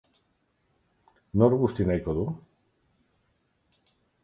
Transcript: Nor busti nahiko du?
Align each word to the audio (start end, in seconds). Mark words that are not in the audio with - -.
Nor 1.41 1.55
busti 1.65 1.87
nahiko 1.91 2.17
du? 2.21 2.25